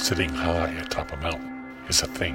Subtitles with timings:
[0.00, 2.34] sitting high atop a mountain is a thing.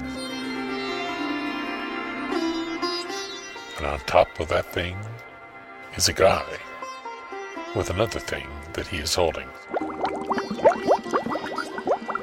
[3.76, 4.96] And on top of that thing
[5.96, 6.46] is a guy
[7.74, 9.48] with another thing that he is holding.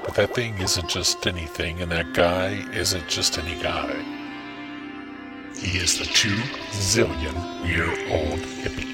[0.05, 3.93] But that thing isn't just anything, and that guy isn't just any guy.
[5.57, 6.37] He is the two
[6.71, 8.91] zillion year old hippie.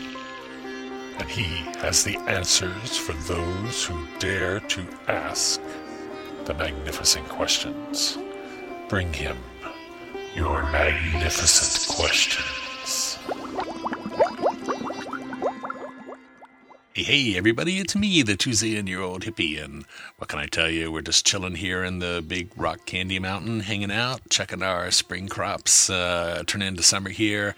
[1.20, 5.62] And he has the answers for those who dare to ask
[6.50, 8.18] the magnificent questions.
[8.88, 9.38] Bring him
[10.34, 13.20] your magnificent questions.
[16.96, 19.86] Hey, everybody, it's me, the Tuesday year old hippie, and
[20.18, 20.92] what can I tell you?
[20.92, 25.28] We're just chilling here in the big rock candy mountain, hanging out, checking our spring
[25.28, 27.54] crops uh, turn into summer here.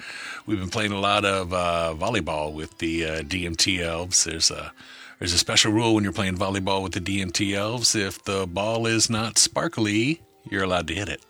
[0.46, 4.26] We've been playing a lot of uh, volleyball with the uh, DMT elves.
[4.26, 4.74] There's a
[5.22, 7.94] there's a special rule when you're playing volleyball with the DMT elves.
[7.94, 10.20] If the ball is not sparkly,
[10.50, 11.22] you're allowed to hit it.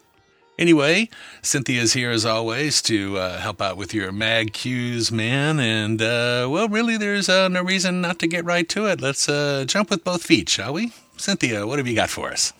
[0.58, 1.10] Anyway,
[1.42, 5.60] Cynthia's here as always to uh, help out with your mag cues, man.
[5.60, 9.02] And, uh, well, really, there's uh, no reason not to get right to it.
[9.02, 10.94] Let's uh, jump with both feet, shall we?
[11.18, 12.54] Cynthia, what have you got for us?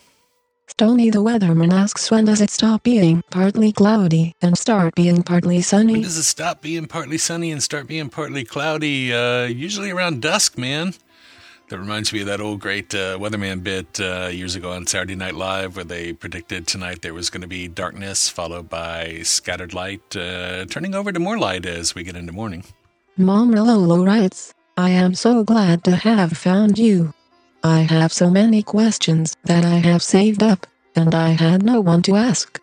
[0.68, 5.62] Stony the weatherman asks when does it stop being partly cloudy and start being partly
[5.62, 5.94] sunny?
[5.94, 9.14] When does it stop being partly sunny and start being partly cloudy?
[9.14, 10.92] Uh, usually around dusk, man.
[11.72, 15.14] That reminds me of that old great uh, weatherman bit uh, years ago on Saturday
[15.14, 19.72] Night Live where they predicted tonight there was going to be darkness followed by scattered
[19.72, 22.62] light, uh, turning over to more light as we get into morning.
[23.16, 27.14] Mom Lolo writes, I am so glad to have found you.
[27.64, 32.02] I have so many questions that I have saved up, and I had no one
[32.02, 32.60] to ask.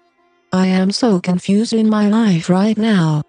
[0.54, 3.24] I am so confused in my life right now.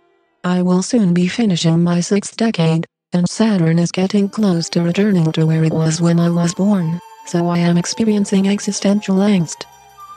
[0.44, 5.32] I will soon be finishing my sixth decade, and Saturn is getting close to returning
[5.32, 9.64] to where it was when I was born, so I am experiencing existential angst.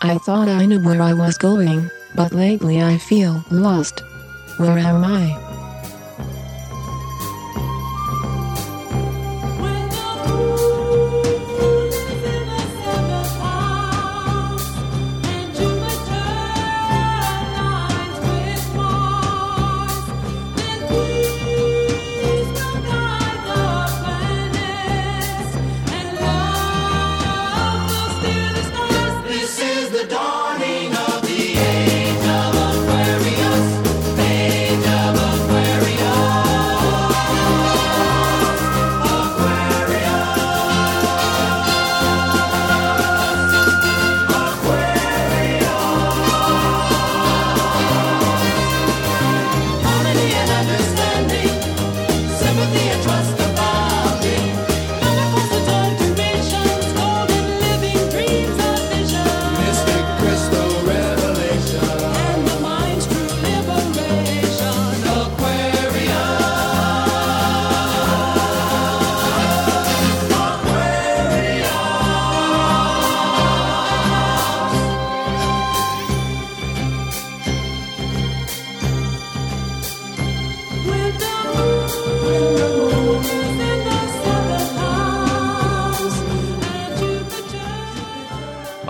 [0.01, 4.01] I thought I knew where I was going, but lately I feel lost.
[4.57, 5.52] Where am I?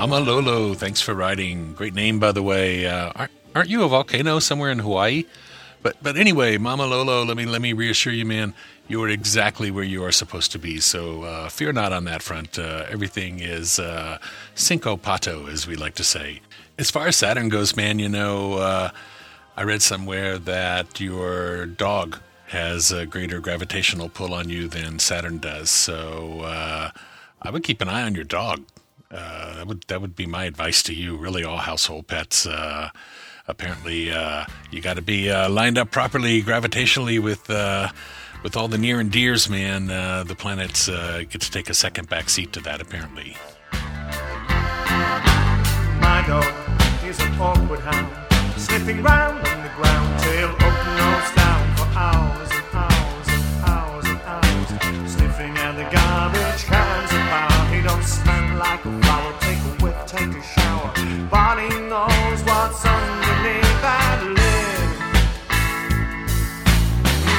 [0.08, 0.26] Jupiter.
[0.26, 1.74] Mama Lolo, thanks for writing.
[1.74, 2.86] Great name, by the way.
[2.86, 5.26] Uh, aren't, aren't you a volcano somewhere in Hawaii?
[5.82, 8.54] But but anyway, Mama Lolo, let me let me reassure you, man.
[8.88, 10.80] You are exactly where you are supposed to be.
[10.80, 12.58] So uh, fear not on that front.
[12.58, 14.18] Uh, everything is uh,
[14.56, 16.42] cinco pato, as we like to say.
[16.78, 18.90] As far as Saturn goes, man, you know, uh,
[19.56, 25.40] I read somewhere that your dog has a greater gravitational pull on you than Saturn
[25.40, 25.70] does.
[25.70, 26.92] So uh,
[27.42, 28.64] I would keep an eye on your dog.
[29.14, 31.16] Uh, that would that would be my advice to you.
[31.16, 32.48] Really, all household pets.
[32.48, 32.90] Uh,
[33.48, 37.90] apparently, uh, you got to be uh, lined up properly gravitationally with uh,
[38.42, 39.88] with all the near and dears, man.
[39.88, 42.82] The planets get to take a second back seat to that.
[42.82, 43.38] Apparently,
[46.02, 46.46] My dog
[47.06, 48.12] is an awkward hound,
[48.60, 50.60] sniffing round on the ground, up,
[50.98, 57.12] nose down for hours and hours and hours and hours, sniffing at the garbage cans.
[57.12, 57.53] He
[57.84, 58.04] don't
[58.58, 59.34] like a flower.
[59.42, 60.94] Take a whiff, take a shower.
[61.30, 64.90] Body knows what's underneath that lid.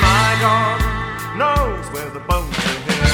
[0.06, 0.78] My dog
[1.40, 3.04] knows where the bones are hid.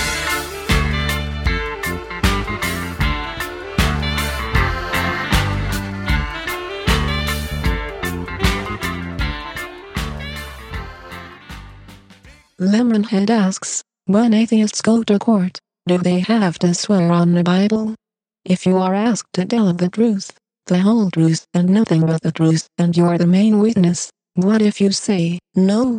[12.59, 17.97] Lemonhead asks, when atheists go to court, do they have to swear on the Bible?
[18.45, 20.31] If you are asked to tell the truth,
[20.67, 24.81] the whole truth and nothing but the truth, and you're the main witness, what if
[24.81, 25.99] you say no?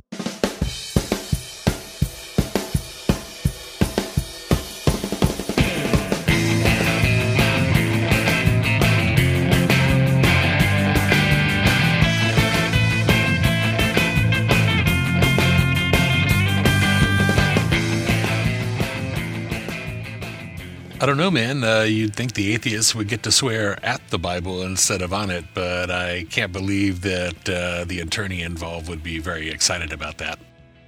[21.11, 21.61] Don't know, man.
[21.61, 25.29] Uh, you'd think the atheists would get to swear at the Bible instead of on
[25.29, 30.19] it, but I can't believe that uh, the attorney involved would be very excited about
[30.19, 30.39] that.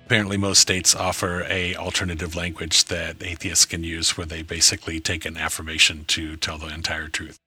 [0.05, 5.25] Apparently, most states offer a alternative language that atheists can use, where they basically take
[5.25, 7.37] an affirmation to tell the entire truth.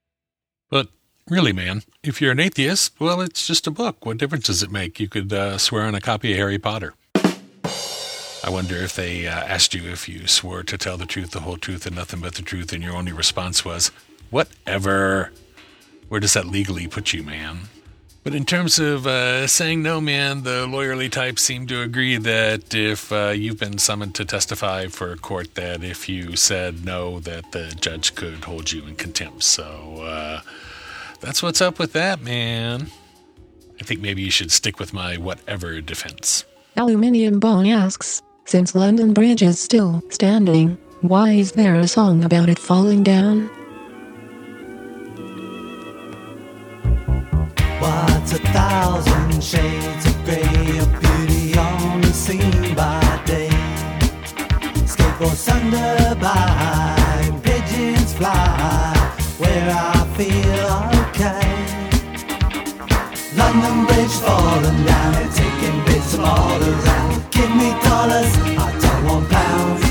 [0.69, 0.88] But
[1.26, 4.05] really, man, if you're an atheist, well, it's just a book.
[4.05, 5.00] What difference does it make?
[5.00, 6.93] You could uh, swear on a copy of Harry Potter.
[8.44, 11.40] I wonder if they uh, asked you if you swore to tell the truth, the
[11.40, 13.90] whole truth, and nothing but the truth, and your only response was,
[14.30, 15.32] whatever.
[16.08, 17.62] Where does that legally put you, man?
[18.22, 22.74] But in terms of uh, saying no, man, the lawyerly types seem to agree that
[22.74, 27.20] if uh, you've been summoned to testify for a court, that if you said no,
[27.20, 29.44] that the judge could hold you in contempt.
[29.44, 30.40] So uh,
[31.20, 32.88] that's what's up with that, man.
[33.80, 36.44] I think maybe you should stick with my whatever defense.
[36.76, 42.48] Aluminium Bone asks, since London Bridge is still standing, why is there a song about
[42.48, 43.48] it falling down?
[47.81, 50.78] What's a thousand shades of grey?
[50.78, 53.50] A beauty only seen by day.
[54.87, 58.94] Skateboards under by, pigeons fly
[59.38, 60.70] where I feel
[61.10, 61.50] okay.
[63.37, 66.95] London Bridge falling down taking bits from all around.
[68.06, 69.84] Dollars, I don't want pounds.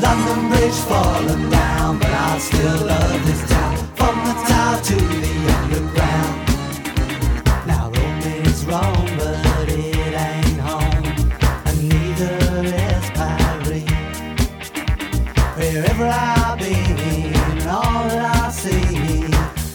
[0.00, 3.76] London Bridge falling down, but I still love this town.
[3.96, 6.34] From the tower to the underground.
[7.66, 11.04] Now Rome is wrong, but it ain't home,
[11.66, 13.90] and neither is Paris.
[15.58, 19.26] Wherever I've been, all I see,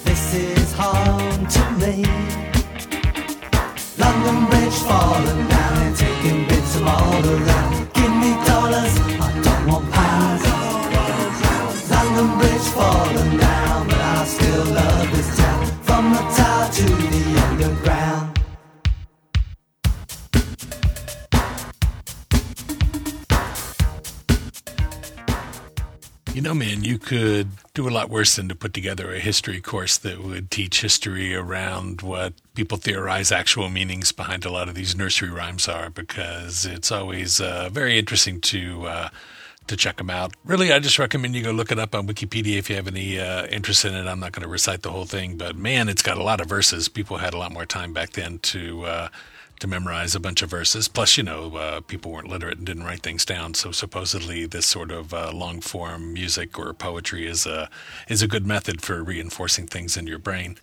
[0.05, 1.95] this is home to me.
[3.95, 5.54] London Bridge falling down
[7.15, 7.54] all around.
[27.73, 31.35] Do a lot worse than to put together a history course that would teach history
[31.35, 36.65] around what people theorize actual meanings behind a lot of these nursery rhymes are, because
[36.65, 39.09] it's always uh, very interesting to uh,
[39.67, 40.33] to check them out.
[40.43, 43.19] Really, I just recommend you go look it up on Wikipedia if you have any
[43.19, 44.07] uh, interest in it.
[44.07, 46.47] I'm not going to recite the whole thing, but man, it's got a lot of
[46.47, 46.87] verses.
[46.87, 49.07] People had a lot more time back then to uh,
[49.59, 50.87] to memorize a bunch of verses.
[50.87, 53.53] Plus, you know, uh, people weren't literate and didn't write things down.
[53.53, 57.69] So supposedly, this sort of uh, long form music or poetry is a
[58.07, 60.57] is a good method for reinforcing things in your brain.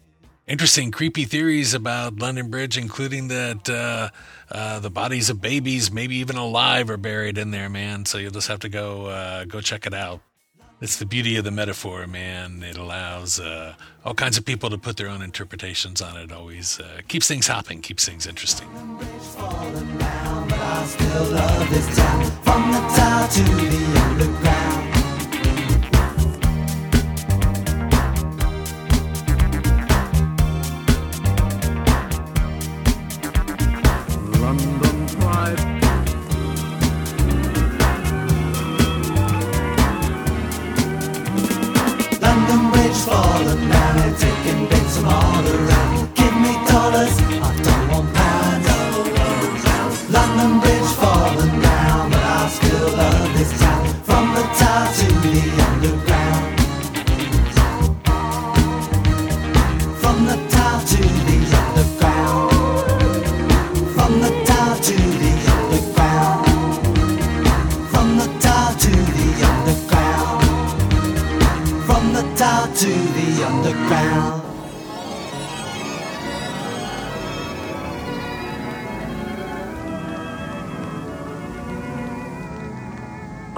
[0.47, 4.11] Interesting, creepy theories about London Bridge, including that uh,
[4.51, 8.05] uh, the bodies of babies, maybe even alive, are buried in there, man.
[8.07, 10.21] So you'll just have to go uh, go check it out.
[10.83, 12.65] It's the beauty of the metaphor, man.
[12.65, 16.33] It allows uh, all kinds of people to put their own interpretations on it.
[16.33, 18.67] Always uh, keeps things hopping, keeps things interesting.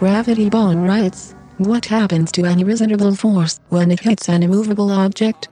[0.04, 5.48] Gravity Bone writes, What happens to an irresistible force when it hits an immovable object?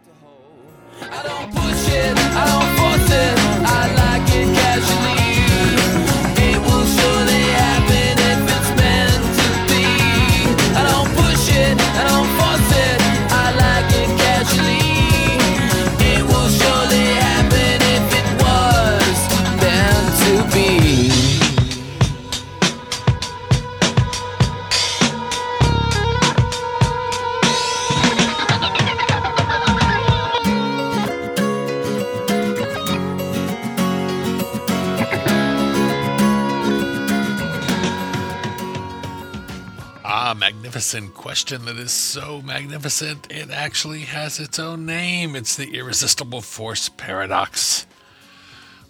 [41.32, 43.26] Question that is so magnificent.
[43.32, 45.34] It actually has its own name.
[45.34, 47.86] It's the irresistible force paradox.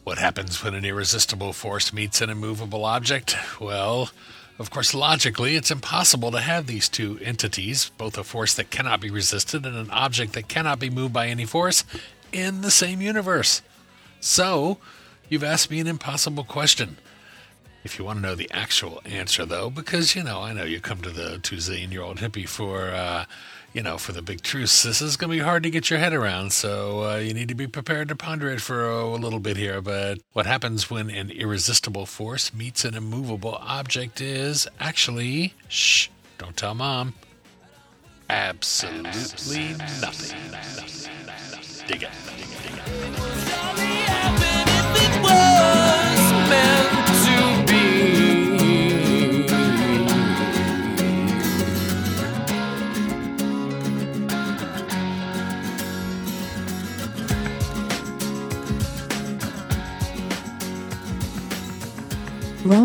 [0.03, 3.37] What happens when an irresistible force meets an immovable object?
[3.61, 4.11] Well,
[4.59, 9.01] of course, logically, it's impossible to have these two entities, both a force that cannot
[9.01, 11.85] be resisted and an object that cannot be moved by any force,
[12.33, 13.63] in the same universe.
[14.19, 14.79] So,
[15.29, 16.97] you've asked me an impossible question.
[17.85, 20.81] If you want to know the actual answer, though, because, you know, I know you
[20.81, 23.25] come to the two zillion year old hippie for, uh,
[23.73, 24.85] you know, for the big truths.
[24.85, 27.49] This is going to be hard to get your head around, so uh, you need
[27.49, 29.81] to be prepared to ponder it for a, a little bit here.
[29.81, 36.09] But what happens when an irresistible force meets an immovable object is actually, shh,
[36.39, 37.15] don't tell mom,
[38.31, 40.39] absolutely nothing.
[41.89, 42.11] Dig it.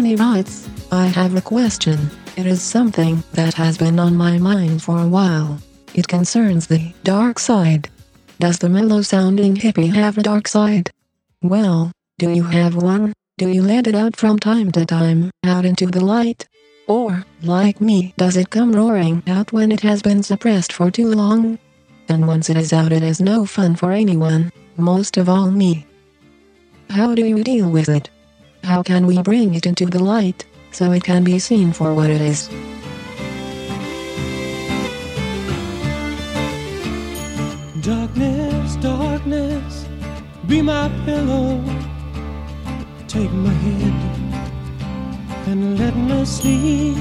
[0.07, 2.09] Ronnie writes, I have a question.
[2.37, 5.59] It is something that has been on my mind for a while.
[5.93, 7.89] It concerns the dark side.
[8.39, 10.91] Does the mellow sounding hippie have a dark side?
[11.41, 13.11] Well, do you have one?
[13.37, 16.47] Do you let it out from time to time, out into the light?
[16.87, 21.11] Or, like me, does it come roaring out when it has been suppressed for too
[21.11, 21.59] long?
[22.07, 25.85] And once it is out, it is no fun for anyone, most of all me.
[26.91, 28.09] How do you deal with it?
[28.67, 30.43] How can we bring it into the light
[30.73, 32.49] so it can be seen for what it is?
[37.79, 39.85] Darkness, darkness,
[40.47, 41.63] be my pillow.
[43.07, 43.93] Take my head
[45.47, 46.97] and let me sleep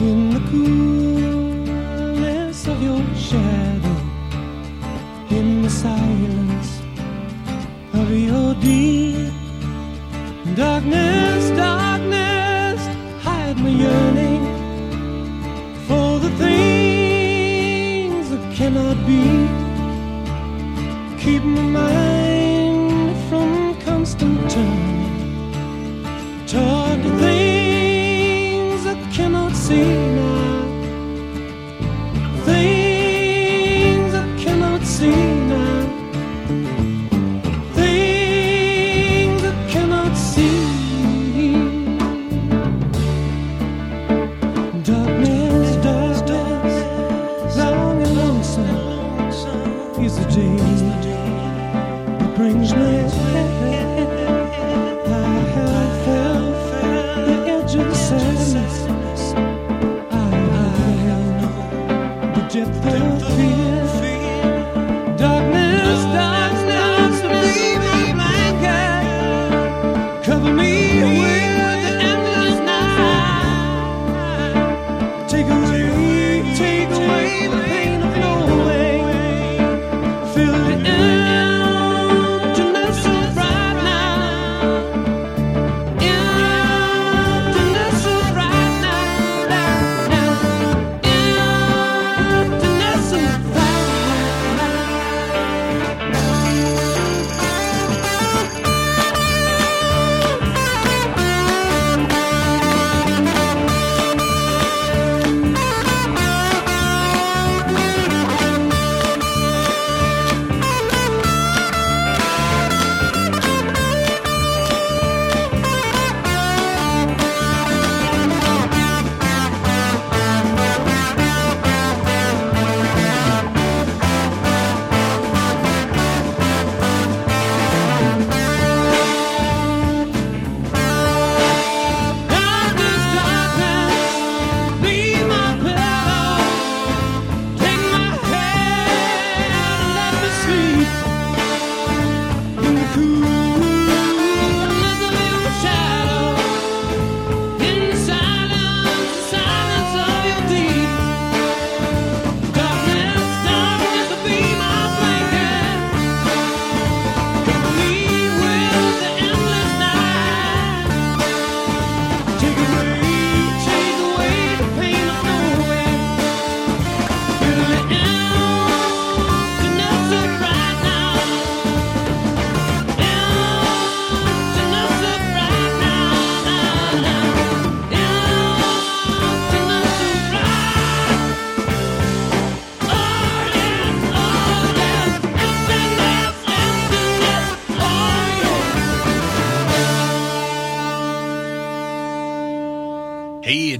[0.00, 1.86] in the coolness
[2.66, 3.96] of your shadow,
[5.28, 6.80] in the silence
[7.92, 9.03] of your deep.
[10.56, 12.80] Darkness, darkness,
[13.24, 14.44] hide my yearning
[15.88, 19.48] for the things that cannot be.
[21.18, 25.10] Keep my mind from constant turning
[26.46, 27.33] toward the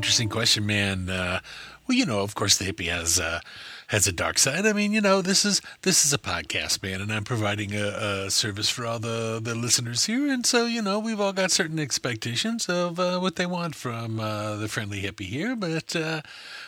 [0.05, 1.09] interesting question, man.
[1.09, 1.41] Uh,
[1.89, 3.41] well, you know, of course, the hippie has uh,
[3.87, 4.67] has a dark side.
[4.67, 8.27] I mean, you know, this is this is a podcast, man, and I'm providing a,
[8.27, 11.51] a service for all the the listeners here, and so you know, we've all got
[11.51, 16.21] certain expectations of uh, what they want from uh, the friendly hippie here, but uh,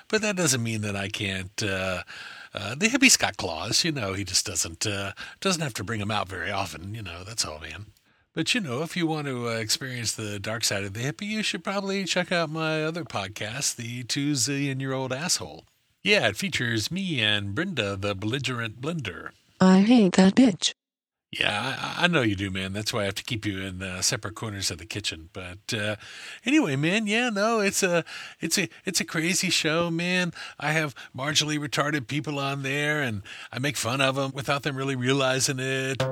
[0.09, 1.63] but that doesn't mean that I can't.
[1.63, 2.05] Uh,
[2.55, 4.15] uh, the hippie's got claws, you know.
[4.15, 5.13] He just doesn't uh,
[5.43, 7.23] doesn't have to bring them out very often, you know.
[7.23, 7.85] That's all, man.
[8.37, 11.27] But you know, if you want to uh, experience the dark side of the hippie,
[11.27, 15.65] you should probably check out my other podcast, The Two Zillion Year Old Asshole.
[16.05, 19.31] Yeah, it features me and Brenda, the belligerent blender.
[19.59, 20.75] I hate that bitch.
[21.33, 22.75] Yeah, I, I know you do, man.
[22.75, 25.31] That's why I have to keep you in uh, separate corners of the kitchen.
[25.33, 25.97] But uh,
[26.45, 28.05] anyway, man, yeah, no, it's a,
[28.41, 30.35] it's a, it's a crazy show, man.
[30.61, 34.77] I have marginally retarded people on there, and I make fun of them without them
[34.77, 36.03] really realizing it.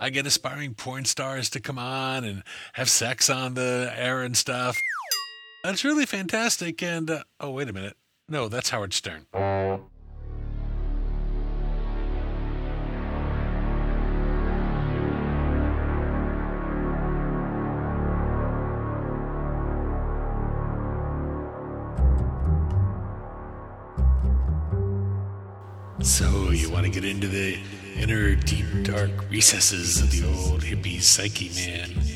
[0.00, 2.42] I get aspiring porn stars to come on and
[2.74, 4.78] have sex on the air and stuff.
[5.62, 6.82] That's really fantastic.
[6.82, 7.96] And uh, oh, wait a minute,
[8.28, 9.26] no, that's Howard Stern.
[26.02, 27.58] So, you want to get into the
[27.96, 32.13] inner, deep, dark recesses of the old hippie psyche, man?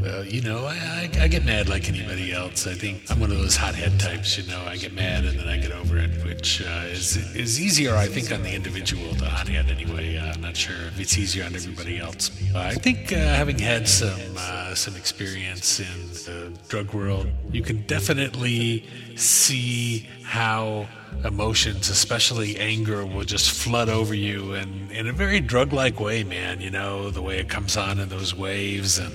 [0.00, 2.66] Well, you know, I, I, I get mad like anybody else.
[2.66, 4.62] I think I'm one of those hothead types, you know.
[4.66, 8.06] I get mad and then I get over it, which uh, is, is easier, I
[8.06, 10.16] think, on the individual, the hothead anyway.
[10.16, 12.30] Uh, I'm not sure if it's easier on everybody else.
[12.54, 17.82] I think uh, having had some, uh, some experience in the drug world, you can
[17.82, 18.86] definitely
[19.16, 20.86] see how
[21.26, 26.24] emotions, especially anger, will just flood over you and in a very drug like way,
[26.24, 26.62] man.
[26.62, 29.12] You know, the way it comes on in those waves and,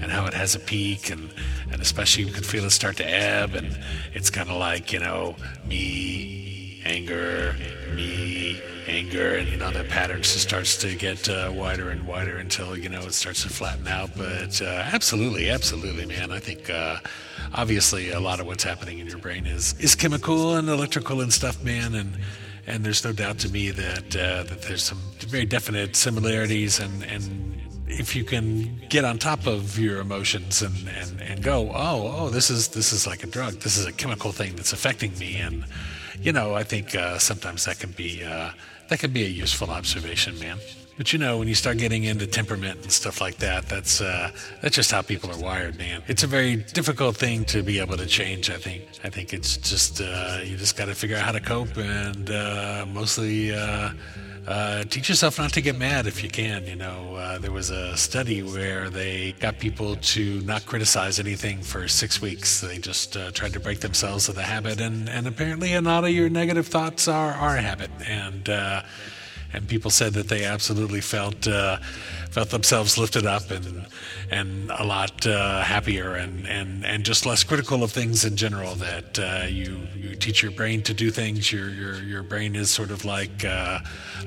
[0.00, 1.32] and how it has a peak and,
[1.70, 3.78] and especially you can feel it start to ebb and
[4.14, 7.56] it's kind of like, you know, me, anger,
[7.94, 12.36] me, anger, and you know that pattern just starts to get uh, wider and wider
[12.38, 14.10] until you know it starts to flatten out.
[14.16, 16.30] But uh, absolutely, absolutely, man.
[16.30, 16.98] I think uh,
[17.54, 21.32] obviously a lot of what's happening in your brain is is chemical and electrical and
[21.32, 22.16] stuff, man, and.
[22.68, 27.04] And there's no doubt to me that uh, that there's some very definite similarities, and,
[27.04, 32.14] and if you can get on top of your emotions and, and, and go, oh,
[32.16, 33.54] oh, this is this is like a drug.
[33.60, 35.64] This is a chemical thing that's affecting me, and
[36.20, 38.50] you know, I think uh, sometimes that can be uh,
[38.88, 40.58] that can be a useful observation, man.
[40.96, 44.30] But you know, when you start getting into temperament and stuff like that, that's uh,
[44.62, 46.02] that's just how people are wired, man.
[46.08, 48.50] It's a very difficult thing to be able to change.
[48.50, 48.82] I think.
[49.04, 52.30] I think it's just uh, you just got to figure out how to cope and
[52.30, 53.54] uh, mostly.
[54.46, 56.66] Uh, teach yourself not to get mad if you can.
[56.66, 61.62] You know, uh, there was a study where they got people to not criticize anything
[61.62, 62.60] for six weeks.
[62.60, 66.04] They just uh, tried to break themselves of the habit, and, and apparently, a lot
[66.04, 67.90] of your negative thoughts are, are a habit.
[68.06, 68.82] And uh,
[69.56, 71.78] and people said that they absolutely felt uh,
[72.30, 73.86] felt themselves lifted up and
[74.30, 78.74] and a lot uh, happier and, and, and just less critical of things in general.
[78.74, 81.50] That uh, you you teach your brain to do things.
[81.50, 83.78] Your your your brain is sort of like uh,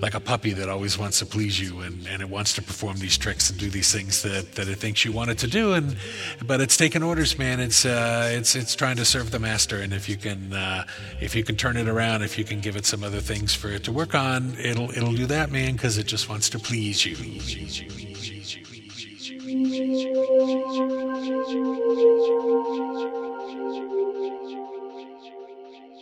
[0.01, 2.97] like a puppy that always wants to please you and, and it wants to perform
[2.97, 5.73] these tricks and do these things that, that it thinks you want it to do.
[5.73, 5.95] And
[6.45, 7.59] but it's taking orders, man.
[7.59, 9.77] It's uh, it's it's trying to serve the master.
[9.77, 10.85] And if you can uh,
[11.21, 13.69] if you can turn it around, if you can give it some other things for
[13.69, 17.05] it to work on, it'll it'll do that, man, because it just wants to please
[17.05, 17.15] you.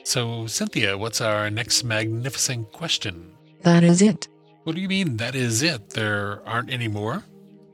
[0.03, 3.34] So, Cynthia, what's our next magnificent question?
[3.63, 4.27] That is it.
[4.63, 5.91] What do you mean that is it?
[5.91, 7.23] There aren't any more?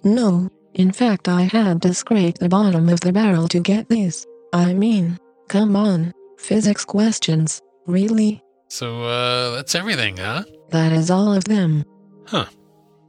[0.04, 4.26] No, in fact, I had to scrape the bottom of the barrel to get this.
[4.54, 5.18] I mean,
[5.50, 8.43] come on, physics questions, really?
[8.74, 10.46] So, uh, that's everything, huh?
[10.72, 11.86] That is all of them.
[12.26, 12.46] Huh.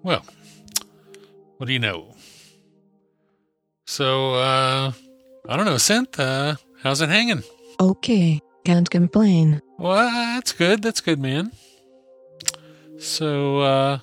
[0.02, 0.22] Well,
[1.56, 2.14] what do you know?
[3.86, 4.92] So, uh,
[5.48, 7.44] I don't know, Synth, uh, how's it hanging?
[7.80, 9.62] Okay, can't complain.
[9.78, 10.82] Well, that's good.
[10.82, 11.50] That's good, man.
[12.98, 13.98] So, uh,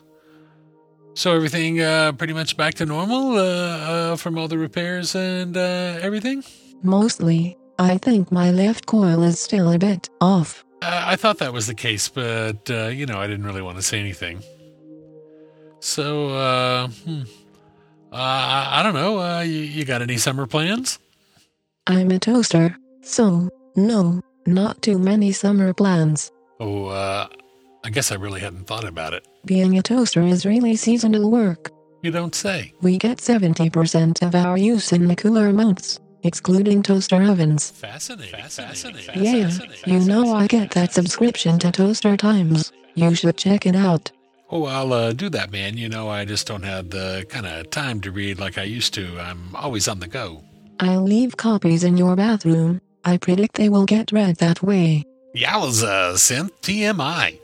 [1.13, 5.55] so everything, uh, pretty much back to normal, uh, uh, from all the repairs and,
[5.55, 6.43] uh, everything?
[6.81, 10.65] Mostly, I think my left coil is still a bit off.
[10.81, 13.77] Uh, I thought that was the case, but, uh, you know, I didn't really want
[13.77, 14.41] to say anything.
[15.79, 17.21] So, uh, hmm.
[18.11, 19.19] uh I don't know.
[19.19, 20.99] Uh, you, you got any summer plans?
[21.85, 26.31] I'm a toaster, so, no, not too many summer plans.
[26.59, 27.27] Oh, uh,
[27.83, 29.27] I guess I really hadn't thought about it.
[29.45, 31.71] Being a toaster is really seasonal work.
[32.01, 32.73] You don't say.
[32.81, 35.99] We get 70% of our use in the cooler months.
[36.23, 37.71] Excluding toaster ovens.
[37.71, 38.39] Fascinating.
[38.39, 39.23] Fascinating.
[39.23, 39.49] Yeah,
[39.85, 42.71] you know I get that subscription to Toaster Times.
[42.95, 44.11] You should check it out.
[44.49, 45.77] Oh, I'll uh, do that, man.
[45.77, 48.93] You know, I just don't have the kind of time to read like I used
[48.95, 49.17] to.
[49.19, 50.43] I'm always on the go.
[50.79, 52.81] I'll leave copies in your bathroom.
[53.05, 55.05] I predict they will get read that way.
[55.35, 57.39] Yowza, synth TMI.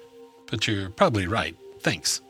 [0.50, 1.56] But you're probably right.
[1.82, 2.22] Thanks.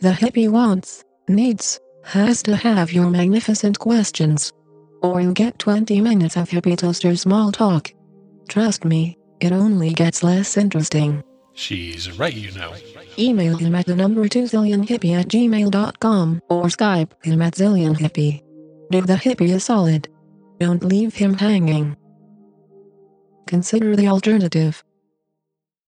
[0.00, 4.52] The hippie wants, needs, has to have your magnificent questions.
[5.02, 7.92] Or you'll get 20 minutes of hippie toaster small talk.
[8.48, 11.22] Trust me, it only gets less interesting.
[11.54, 12.72] She's right, you know.
[13.18, 18.42] Email him at the number 2zillionhippie at gmail.com or Skype him at zillionhippie.
[18.90, 20.08] Do the hippie a solid.
[20.60, 21.96] Don't leave him hanging.
[23.46, 24.82] Consider the alternative.